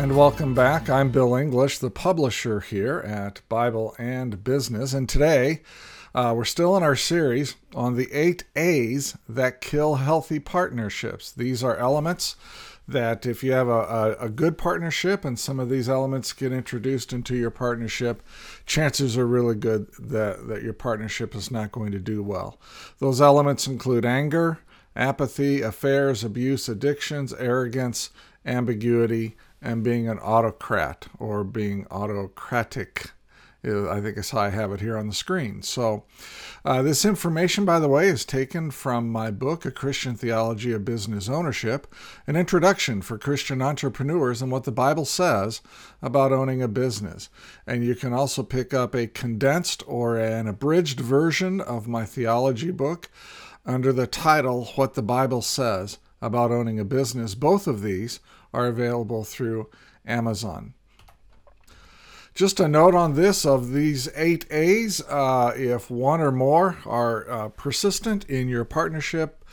[0.00, 0.88] And welcome back.
[0.88, 4.94] I'm Bill English, the publisher here at Bible and Business.
[4.94, 5.60] And today
[6.14, 11.30] uh, we're still in our series on the eight A's that kill healthy partnerships.
[11.30, 12.36] These are elements
[12.88, 16.50] that, if you have a, a, a good partnership and some of these elements get
[16.50, 18.22] introduced into your partnership,
[18.64, 22.58] chances are really good that, that your partnership is not going to do well.
[23.00, 24.60] Those elements include anger,
[24.96, 28.08] apathy, affairs, abuse, addictions, arrogance,
[28.46, 33.12] ambiguity, and being an autocrat or being autocratic.
[33.62, 35.60] I think is how I have it here on the screen.
[35.60, 36.04] So,
[36.64, 40.86] uh, this information, by the way, is taken from my book, A Christian Theology of
[40.86, 41.86] Business Ownership,
[42.26, 45.60] an introduction for Christian entrepreneurs and what the Bible says
[46.00, 47.28] about owning a business.
[47.66, 52.70] And you can also pick up a condensed or an abridged version of my theology
[52.70, 53.10] book
[53.66, 57.34] under the title, What the Bible Says About Owning a Business.
[57.34, 58.20] Both of these
[58.52, 59.68] are available through
[60.06, 60.74] Amazon.
[62.34, 67.30] Just a note on this of these eight A's, uh, if one or more are
[67.30, 69.44] uh, persistent in your partnership,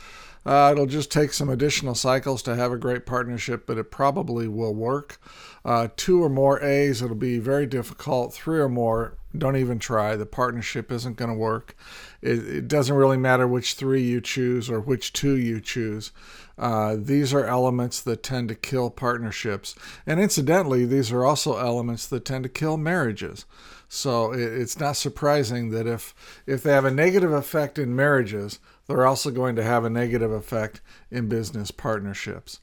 [0.46, 4.48] uh, it'll just take some additional cycles to have a great partnership, but it probably
[4.48, 5.20] will work.
[5.64, 8.32] Uh, two or more A's, it'll be very difficult.
[8.32, 10.16] Three or more, don't even try.
[10.16, 11.76] The partnership isn't going to work.
[12.22, 16.12] It, it, doesn't really matter which three you choose or which two you choose.
[16.56, 19.74] Uh, these are elements that tend to kill partnerships.
[20.06, 23.44] And incidentally, these are also elements that tend to kill marriages.
[23.88, 26.14] So it, it's not surprising that if,
[26.46, 30.32] if they have a negative effect in marriages, they're also going to have a negative
[30.32, 32.60] effect in business partnerships.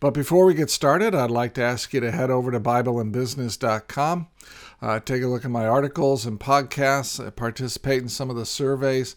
[0.00, 4.28] But before we get started, I'd like to ask you to head over to BibleandBusiness.com,
[4.82, 8.46] uh, take a look at my articles and podcasts, uh, participate in some of the
[8.46, 9.16] surveys.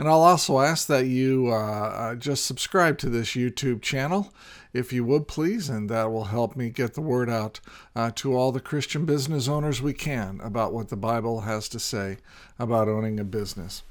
[0.00, 4.32] And I'll also ask that you uh, uh, just subscribe to this YouTube channel,
[4.72, 7.60] if you would please, and that will help me get the word out
[7.94, 11.78] uh, to all the Christian business owners we can about what the Bible has to
[11.78, 12.16] say
[12.58, 13.82] about owning a business.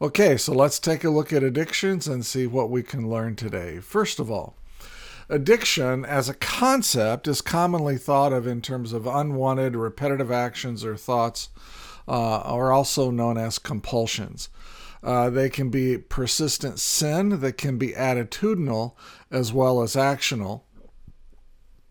[0.00, 3.80] Okay, so let's take a look at addictions and see what we can learn today.
[3.80, 4.56] First of all,
[5.28, 10.96] addiction as a concept is commonly thought of in terms of unwanted repetitive actions or
[10.96, 11.48] thoughts,
[12.06, 14.48] uh, are also known as compulsions.
[15.02, 18.94] Uh, they can be persistent sin that can be attitudinal
[19.30, 20.62] as well as actional.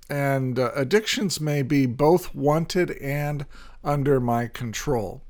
[0.10, 3.46] And uh, addictions may be both wanted and
[3.84, 5.22] under my control.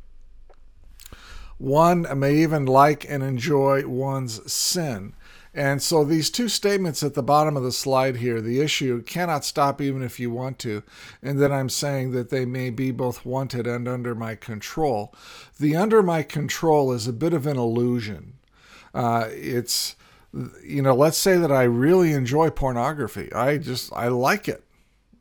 [1.57, 5.13] One may even like and enjoy one's sin.
[5.53, 9.45] And so these two statements at the bottom of the slide here, the issue cannot
[9.45, 10.81] stop even if you want to,
[11.21, 15.13] and then I'm saying that they may be both wanted and under my control.
[15.59, 18.33] The under my control is a bit of an illusion.
[18.95, 19.95] Uh, it's,
[20.63, 23.31] you know, let's say that I really enjoy pornography.
[23.31, 24.63] I just, I like it.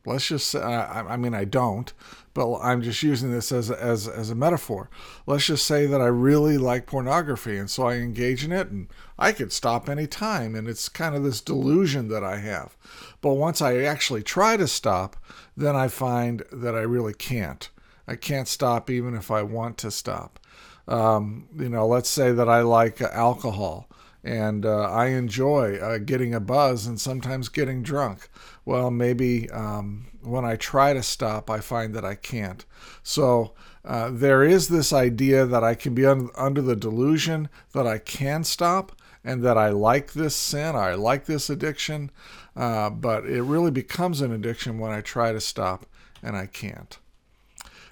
[0.05, 1.93] Let's just say, I, I mean, I don't,
[2.33, 4.89] but I'm just using this as as as a metaphor.
[5.25, 8.87] Let's just say that I really like pornography, and so I engage in it, and
[9.17, 12.75] I could stop any time, and it's kind of this delusion that I have.
[13.21, 15.15] But once I actually try to stop,
[15.55, 17.69] then I find that I really can't.
[18.07, 20.39] I can't stop even if I want to stop.
[20.87, 23.87] Um, you know, let's say that I like alcohol
[24.23, 28.29] and uh, I enjoy uh, getting a buzz and sometimes getting drunk.
[28.63, 32.65] Well, maybe um, when I try to stop, I find that I can't.
[33.03, 33.53] So
[33.83, 37.97] uh, there is this idea that I can be un- under the delusion that I
[37.97, 38.93] can stop
[39.25, 42.11] and that I like this sin, I like this addiction,
[42.55, 45.85] uh, but it really becomes an addiction when I try to stop
[46.21, 46.97] and I can't.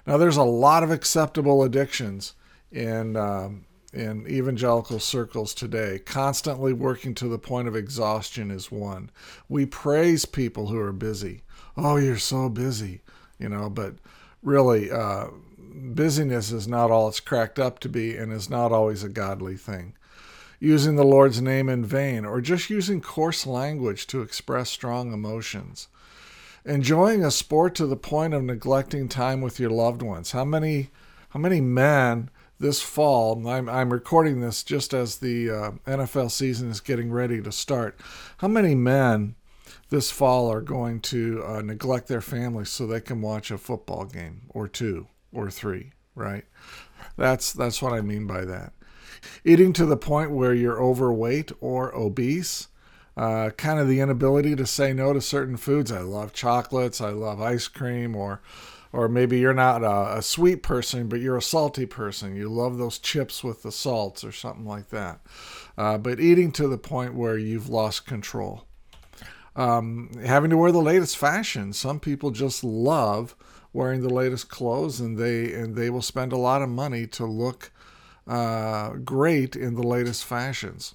[0.06, 2.34] Now, there's a lot of acceptable addictions
[2.70, 3.16] in.
[3.16, 5.98] Um, in evangelical circles today.
[5.98, 9.10] Constantly working to the point of exhaustion is one.
[9.48, 11.42] We praise people who are busy.
[11.76, 13.02] Oh, you're so busy,
[13.38, 13.94] you know, but
[14.42, 15.28] really, uh,
[15.58, 19.56] busyness is not all it's cracked up to be and is not always a godly
[19.56, 19.94] thing.
[20.58, 25.88] Using the Lord's name in vain or just using coarse language to express strong emotions.
[26.64, 30.30] Enjoying a sport to the point of neglecting time with your loved ones.
[30.30, 30.90] How many
[31.30, 32.30] how many men
[32.62, 37.42] this fall, I'm, I'm recording this just as the uh, NFL season is getting ready
[37.42, 37.98] to start.
[38.38, 39.34] How many men
[39.90, 44.04] this fall are going to uh, neglect their families so they can watch a football
[44.04, 46.44] game or two or three, right?
[47.16, 48.72] That's that's what I mean by that.
[49.44, 52.68] Eating to the point where you're overweight or obese,
[53.16, 55.90] uh, kind of the inability to say no to certain foods.
[55.90, 58.40] I love chocolates, I love ice cream, or
[58.92, 62.36] or maybe you're not a, a, sweet person, but you're a salty person.
[62.36, 65.20] You love those chips with the salts or something like that.
[65.78, 68.66] Uh, but eating to the point where you've lost control.
[69.54, 71.72] um, having to wear the latest fashion.
[71.72, 73.34] Some people just love
[73.72, 77.26] wearing the latest clothes, and they and they will spend a lot of money to
[77.26, 77.70] look
[78.26, 80.94] uh, great in the latest fashions.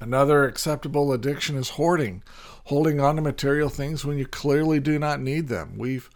[0.00, 2.22] Another acceptable addiction is hoarding,
[2.66, 5.76] holding on to material things when you clearly do not need them.
[5.76, 6.08] We've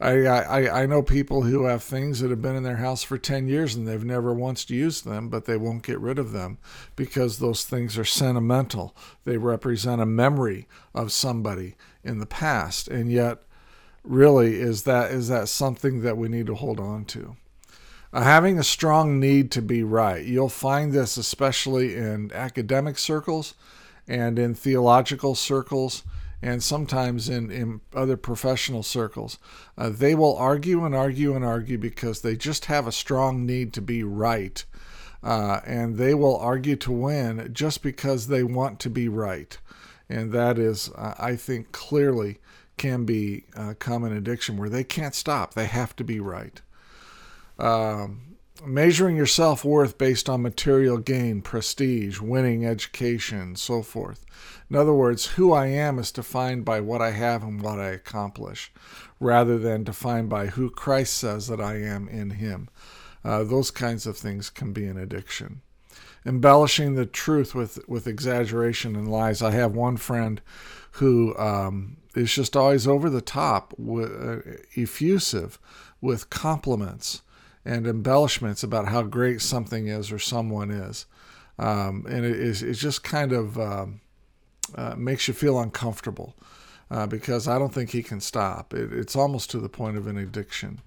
[0.00, 3.18] I, I, I know people who have things that have been in their house for
[3.18, 6.58] 10 years and they've never once used them, but they won't get rid of them
[6.94, 8.94] because those things are sentimental.
[9.24, 11.74] They represent a memory of somebody
[12.04, 12.86] in the past.
[12.86, 13.38] And yet,
[14.04, 17.36] really, is that, is that something that we need to hold on to?
[18.12, 20.24] Uh, having a strong need to be right.
[20.24, 23.54] You'll find this especially in academic circles
[24.06, 26.04] and in theological circles
[26.40, 29.38] and sometimes in, in other professional circles.
[29.76, 33.72] Uh, they will argue and argue and argue because they just have a strong need
[33.72, 34.64] to be right.
[35.22, 39.58] Uh, and they will argue to win just because they want to be right.
[40.08, 42.38] And that is, uh, I think, clearly
[42.76, 45.54] can be a common addiction where they can't stop.
[45.54, 46.62] They have to be right.
[47.58, 54.24] Um, measuring your self worth based on material gain, prestige, winning, education, so forth.
[54.70, 57.88] In other words, who I am is defined by what I have and what I
[57.88, 58.72] accomplish,
[59.20, 62.68] rather than defined by who Christ says that I am in Him.
[63.24, 65.62] Uh, those kinds of things can be an addiction.
[66.26, 69.40] Embellishing the truth with, with exaggeration and lies.
[69.40, 70.40] I have one friend
[70.92, 74.38] who um, is just always over the top, uh,
[74.76, 75.58] effusive
[76.00, 77.22] with compliments
[77.64, 81.06] and embellishments about how great something is or someone is.
[81.58, 84.00] Um, and it is it's just kind of um,
[84.74, 86.36] uh, makes you feel uncomfortable
[86.90, 88.72] uh, because I don't think he can stop.
[88.74, 90.80] It, it's almost to the point of an addiction.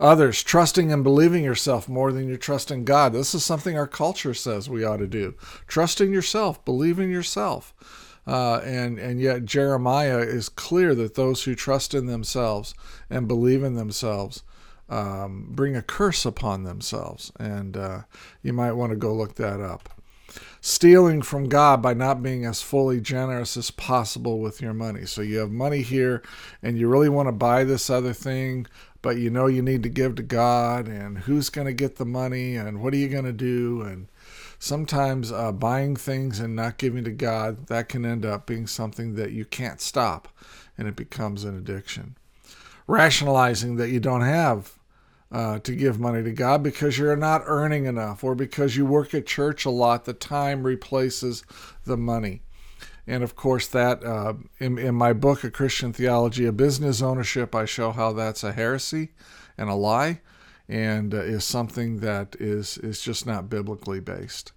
[0.00, 3.12] Others, trusting and believing yourself more than you trust in God.
[3.12, 5.34] This is something our culture says we ought to do.
[5.68, 7.72] Trusting yourself, believing yourself.
[8.26, 12.74] Uh, and, and yet, Jeremiah is clear that those who trust in themselves
[13.10, 14.42] and believe in themselves
[14.88, 17.32] um, bring a curse upon themselves.
[17.38, 18.00] And uh,
[18.42, 19.88] you might want to go look that up.
[20.60, 25.04] Stealing from God by not being as fully generous as possible with your money.
[25.06, 26.22] So you have money here
[26.62, 28.66] and you really want to buy this other thing,
[29.02, 32.06] but you know you need to give to God, and who's going to get the
[32.06, 33.82] money, and what are you going to do?
[33.82, 34.08] And
[34.58, 39.14] sometimes uh, buying things and not giving to God, that can end up being something
[39.16, 40.28] that you can't stop,
[40.78, 42.16] and it becomes an addiction
[42.86, 44.78] rationalizing that you don't have
[45.32, 49.14] uh, to give money to God because you're not earning enough or because you work
[49.14, 51.44] at church a lot, the time replaces
[51.84, 52.42] the money.
[53.06, 57.54] And of course, that uh, in, in my book, A Christian Theology of Business Ownership,
[57.54, 59.10] I show how that's a heresy
[59.58, 60.20] and a lie
[60.68, 64.52] and uh, is something that is, is just not biblically based.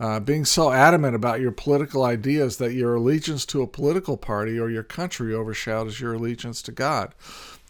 [0.00, 4.58] Uh, being so adamant about your political ideas that your allegiance to a political party
[4.58, 7.14] or your country overshadows your allegiance to God.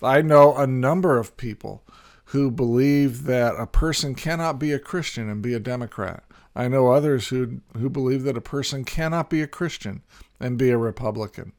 [0.02, 1.82] I know a number of people
[2.26, 6.24] who believe that a person cannot be a Christian and be a Democrat.
[6.56, 10.02] I know others who who believe that a person cannot be a Christian
[10.40, 11.52] and be a Republican.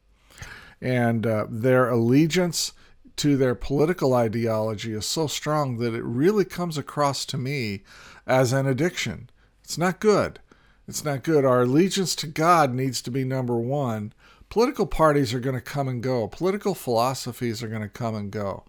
[0.80, 2.72] And uh, their allegiance
[3.16, 7.82] to their political ideology is so strong that it really comes across to me
[8.26, 9.30] as an addiction.
[9.62, 10.40] It's not good.
[10.88, 11.44] It's not good.
[11.44, 14.12] Our allegiance to God needs to be number one,
[14.48, 18.30] political parties are going to come and go, political philosophies are going to come and
[18.30, 18.64] go.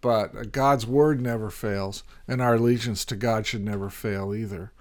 [0.00, 4.72] But God's word never fails, and our allegiance to God should never fail either.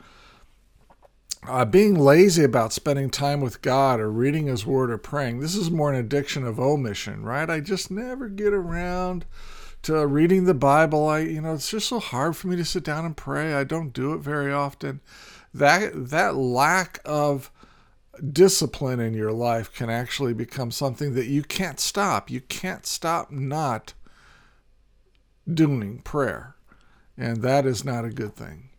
[1.48, 5.56] Uh, being lazy about spending time with God or reading His Word or praying, this
[5.56, 7.50] is more an addiction of omission, right?
[7.50, 9.26] I just never get around
[9.84, 11.08] to reading the Bible.
[11.08, 13.56] I, you know, it's just so hard for me to sit down and pray.
[13.56, 15.02] I don't do it very often.
[15.54, 17.52] That that lack of
[18.32, 22.30] discipline in your life can actually become something that you can't stop.
[22.30, 23.94] You can't stop not
[25.52, 26.56] doing prayer.
[27.18, 28.70] And that is not a good thing.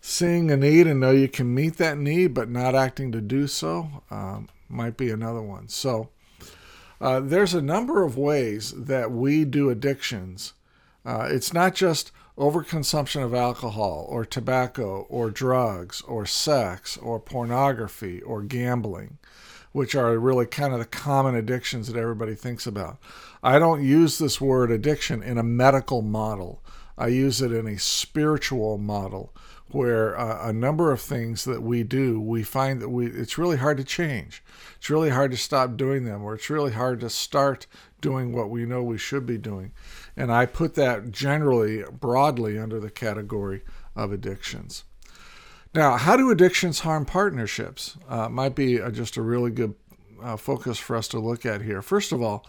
[0.00, 3.46] Seeing a need and know you can meet that need, but not acting to do
[3.46, 5.68] so um, might be another one.
[5.68, 6.10] So,
[7.00, 10.54] uh, there's a number of ways that we do addictions.
[11.04, 18.22] Uh, it's not just overconsumption of alcohol or tobacco or drugs or sex or pornography
[18.22, 19.18] or gambling,
[19.72, 22.98] which are really kind of the common addictions that everybody thinks about.
[23.42, 26.62] I don't use this word addiction in a medical model,
[26.98, 29.32] I use it in a spiritual model
[29.70, 33.58] where uh, a number of things that we do, we find that we it's really
[33.58, 34.42] hard to change.
[34.76, 37.66] It's really hard to stop doing them, or it's really hard to start
[38.00, 39.72] doing what we know we should be doing.
[40.16, 43.62] And I put that generally, broadly, under the category
[43.94, 44.84] of addictions.
[45.74, 47.96] Now, how do addictions harm partnerships?
[48.08, 49.74] Uh, might be a, just a really good
[50.22, 51.82] uh, focus for us to look at here.
[51.82, 52.46] First of all,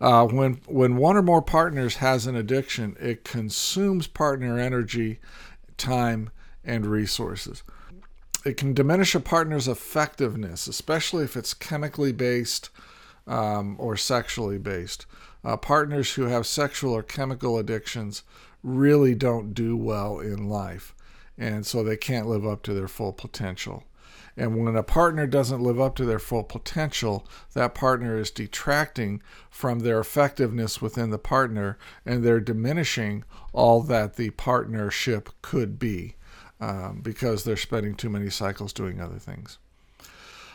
[0.00, 5.18] uh, when when one or more partners has an addiction, it consumes partner energy,
[5.76, 6.30] time,
[6.64, 7.62] and resources.
[8.44, 12.70] It can diminish a partner's effectiveness, especially if it's chemically based
[13.26, 15.04] um, or sexually based.
[15.44, 18.22] Uh, partners who have sexual or chemical addictions
[18.62, 20.94] really don't do well in life,
[21.36, 23.84] and so they can't live up to their full potential.
[24.36, 29.22] And when a partner doesn't live up to their full potential, that partner is detracting
[29.50, 36.14] from their effectiveness within the partner and they're diminishing all that the partnership could be
[36.60, 39.58] um, because they're spending too many cycles doing other things.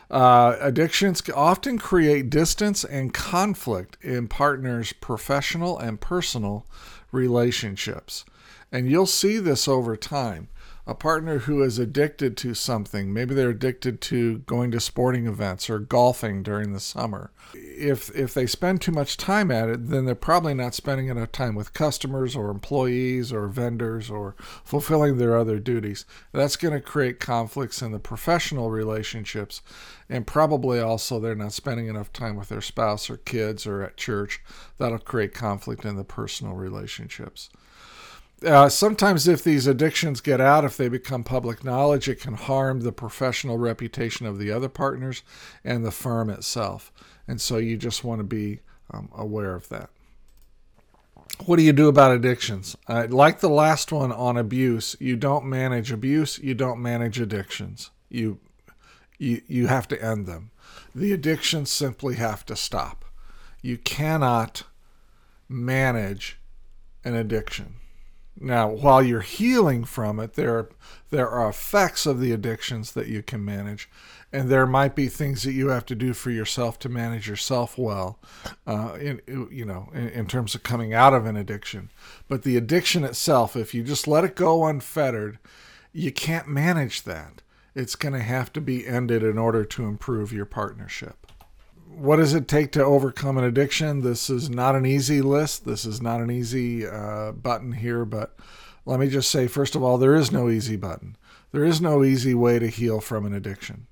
[0.10, 6.66] Uh, addictions often create distance and conflict in partners' professional and personal
[7.12, 8.24] relationships.
[8.72, 10.48] And you'll see this over time
[10.88, 15.68] a partner who is addicted to something, maybe they're addicted to going to sporting events
[15.68, 17.32] or golfing during the summer.
[17.54, 21.32] If if they spend too much time at it, then they're probably not spending enough
[21.32, 26.06] time with customers or employees or vendors or fulfilling their other duties.
[26.32, 29.64] That's going to create conflicts in the professional relationships
[30.08, 33.98] and probably also they're not spending enough time with their spouse or kids or at
[33.98, 34.42] church.
[34.78, 37.50] That'll create conflict in the personal relationships
[38.46, 42.82] uh, sometimes if these addictions get out, if they become public knowledge, it can harm
[42.82, 45.24] the professional reputation of the other partners
[45.64, 46.92] and the firm itself.
[47.28, 48.60] And so you just want to be
[48.92, 49.90] um, aware of that.
[51.46, 52.78] What do you do about addictions?
[52.88, 57.90] Uh, like the last one on abuse, you don't manage abuse, you don't manage addictions.
[58.10, 58.40] You,
[59.18, 60.52] you, you have to end them.
[60.94, 63.04] The addictions simply have to stop.
[63.62, 64.64] You cannot
[65.50, 66.40] manage
[67.04, 67.76] an addiction
[68.40, 70.70] now, while you're healing from it, there
[71.10, 73.90] there are effects of the addictions that you can manage,
[74.34, 77.78] and there might be things that you have to do for yourself to manage yourself
[77.78, 78.20] well,
[78.68, 81.92] uh, in you know, in, in terms of coming out of an addiction.
[82.28, 85.40] But the addiction itself, if you just let it go unfettered,
[85.94, 87.42] you can't manage that.
[87.74, 91.25] It's going to have to be ended in order to improve your partnership
[91.96, 94.02] what does it take to overcome an addiction?
[94.02, 95.66] This is not an easy list.
[95.66, 98.38] This is not an easy uh, button here, but
[98.86, 101.16] let me just say, first of all, there is no easy button.
[101.52, 103.88] There is no easy way to heal from an addiction.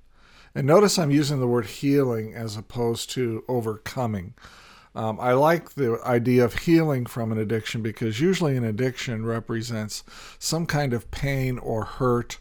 [0.54, 4.34] And notice I'm using the word healing as opposed to overcoming.
[4.94, 10.04] Um, I like the idea of healing from an addiction because usually an addiction represents
[10.38, 12.38] some kind of pain or hurt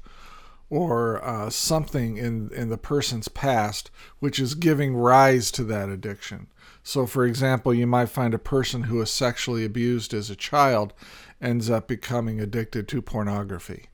[0.73, 6.47] or uh, something in, in the person's past which is giving rise to that addiction.
[6.81, 10.91] So, for example, you might find a person who was sexually abused as a child
[11.39, 13.85] ends up becoming addicted to pornography.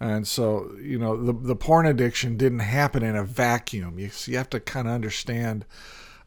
[0.00, 3.98] And so, you know, the, the porn addiction didn't happen in a vacuum.
[3.98, 5.66] You, you have to kind of understand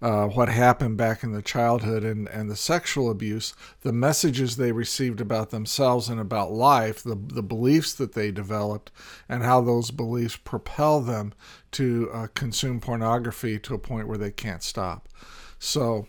[0.06, 4.72] uh, what happened back in the childhood and, and the sexual abuse, the messages they
[4.72, 8.92] received about themselves and about life, the, the beliefs that they developed,
[9.28, 11.34] and how those beliefs propel them
[11.72, 15.10] to uh, consume pornography to a point where they can't stop.
[15.58, 16.06] So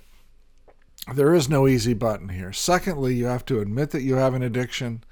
[1.15, 2.53] there is no easy button here.
[2.53, 5.05] Secondly, you have to admit that you have an addiction.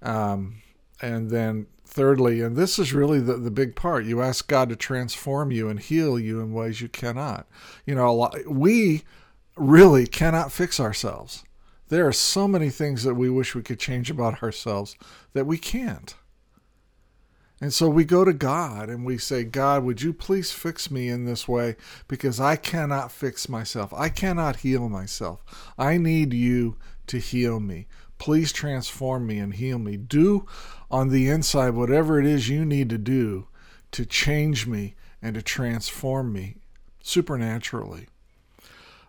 [0.00, 0.62] Um,
[1.00, 4.76] and then thirdly, and this is really the, the big part, you ask God to
[4.76, 7.46] transform you and heal you in ways you cannot.
[7.86, 9.02] You know, lot, we
[9.56, 11.44] really cannot fix ourselves.
[11.88, 14.96] There are so many things that we wish we could change about ourselves
[15.34, 16.14] that we can't.
[17.60, 21.08] And so we go to God and we say, God, would you please fix me
[21.08, 21.76] in this way?
[22.08, 23.92] Because I cannot fix myself.
[23.94, 25.44] I cannot heal myself.
[25.78, 27.86] I need you to heal me.
[28.22, 29.96] Please transform me and heal me.
[29.96, 30.46] Do
[30.92, 33.48] on the inside whatever it is you need to do
[33.90, 36.58] to change me and to transform me
[37.02, 38.06] supernaturally.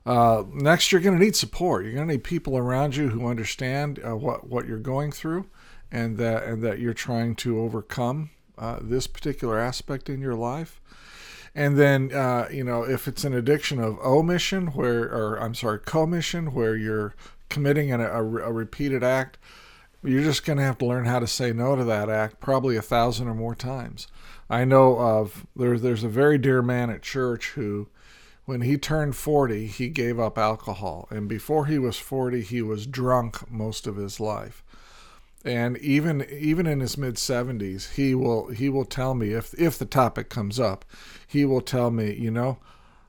[0.04, 1.84] Uh, next, you're going to need support.
[1.84, 5.46] You're going to need people around you who understand uh, what what you're going through,
[5.92, 10.82] and that and that you're trying to overcome uh, this particular aspect in your life.
[11.54, 15.82] And then, uh, you know, if it's an addiction of omission, where, or I'm sorry,
[15.82, 17.14] commission, where you're
[17.54, 19.38] committing a, a, a repeated act,
[20.04, 22.76] you're just going to have to learn how to say no to that act probably
[22.76, 24.08] a thousand or more times.
[24.50, 27.88] I know of there's there's a very dear man at church who,
[28.46, 32.86] when he turned 40, he gave up alcohol, and before he was 40, he was
[32.86, 34.64] drunk most of his life.
[35.46, 39.78] And even even in his mid 70s, he will he will tell me if if
[39.78, 40.86] the topic comes up,
[41.28, 42.58] he will tell me, you know,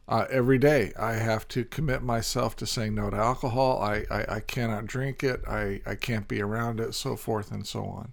[0.09, 3.81] uh, every day I have to commit myself to saying no to alcohol.
[3.81, 5.43] I, I, I cannot drink it.
[5.47, 8.13] I, I can't be around it, so forth and so on.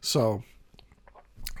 [0.00, 0.42] So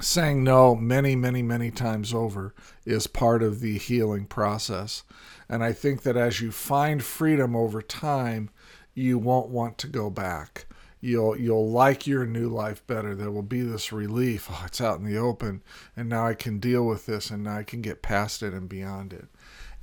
[0.00, 2.54] saying no many, many, many times over
[2.84, 5.02] is part of the healing process.
[5.48, 8.50] And I think that as you find freedom over time,
[8.94, 10.66] you won't want to go back.
[11.00, 13.14] You'll you'll like your new life better.
[13.14, 14.48] There will be this relief.
[14.50, 15.62] Oh, it's out in the open,
[15.94, 18.70] and now I can deal with this, and now I can get past it and
[18.70, 19.26] beyond it.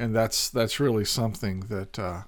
[0.02, 2.22] And that's that's really something that uh,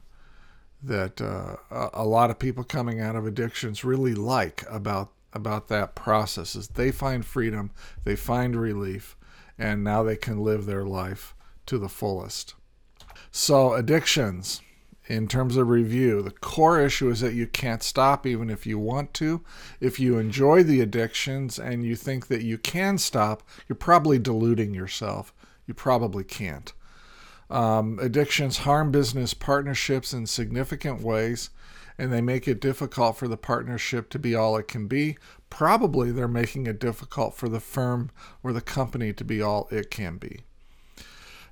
[0.83, 1.55] that uh,
[1.91, 6.67] a lot of people coming out of addictions really like about about that process is
[6.67, 7.71] they find freedom,
[8.03, 9.17] they find relief,
[9.57, 11.33] and now they can live their life
[11.65, 12.53] to the fullest.
[13.31, 14.61] So, addictions,
[15.07, 18.77] in terms of review, the core issue is that you can't stop even if you
[18.77, 19.41] want to.
[19.81, 24.75] If you enjoy the addictions and you think that you can stop, you're probably deluding
[24.75, 25.33] yourself.
[25.65, 26.71] You probably can't.
[27.53, 31.51] Um, addictions harm business partnerships in significant ways
[31.97, 35.17] and they make it difficult for the partnership to be all it can be.
[35.49, 38.09] Probably they're making it difficult for the firm
[38.41, 40.41] or the company to be all it can be.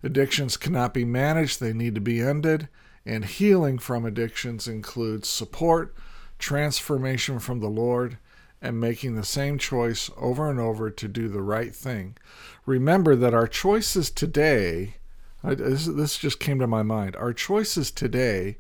[0.04, 2.68] Addictions cannot be managed, they need to be ended,
[3.06, 5.94] and healing from addictions includes support,
[6.40, 8.18] transformation from the Lord,
[8.60, 12.18] and making the same choice over and over to do the right thing.
[12.66, 14.96] Remember that our choices today,
[15.44, 18.58] this, this just came to my mind, our choices today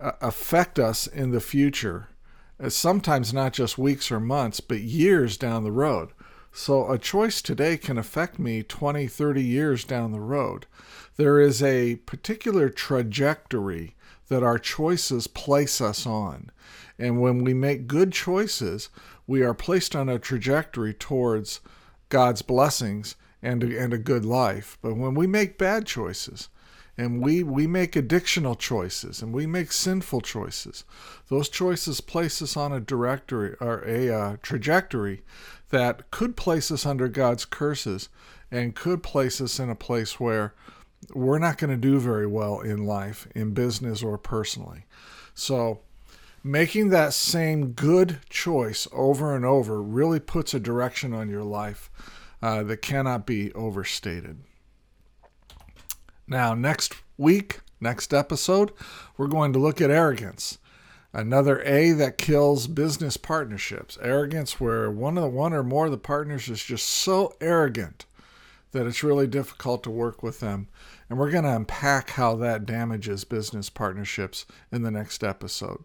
[0.00, 2.08] affect us in the future,
[2.62, 6.10] uh, sometimes not just weeks or months, but years down the road.
[6.52, 10.66] So a choice today can affect me 20, 30 years down the road.
[11.16, 13.94] There is a particular trajectory
[14.28, 16.50] that our choices place us on.
[16.98, 18.88] And when we make good choices,
[19.26, 21.60] we are placed on a trajectory towards
[22.08, 24.76] God's blessings and, and a good life.
[24.82, 26.48] But when we make bad choices,
[26.98, 30.82] and we we make addictional choices and we make sinful choices
[31.28, 35.22] those choices place us on a directory or a uh, trajectory
[35.68, 38.08] that could place us under god's curses
[38.50, 40.54] and could place us in a place where
[41.12, 44.86] we're not going to do very well in life in business or personally
[45.34, 45.80] so
[46.42, 51.90] making that same good choice over and over really puts a direction on your life
[52.42, 54.38] uh, that cannot be overstated
[56.28, 58.72] now, next week, next episode,
[59.16, 60.58] we're going to look at arrogance.
[61.12, 63.96] Another A that kills business partnerships.
[64.02, 68.06] Arrogance, where one of the one or more of the partners is just so arrogant
[68.72, 70.68] that it's really difficult to work with them.
[71.08, 75.84] And we're going to unpack how that damages business partnerships in the next episode.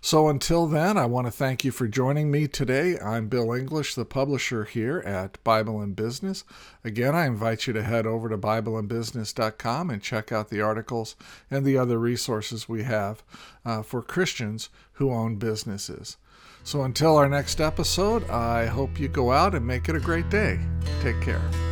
[0.00, 2.98] So until then, I want to thank you for joining me today.
[2.98, 6.44] I'm Bill English, the publisher here at Bible and Business.
[6.84, 11.16] Again, I invite you to head over to BibleandBusiness.com and check out the articles
[11.50, 13.22] and the other resources we have
[13.64, 16.16] uh, for Christians who own businesses.
[16.62, 20.28] So until our next episode, I hope you go out and make it a great
[20.28, 20.60] day.
[21.00, 21.67] Take care.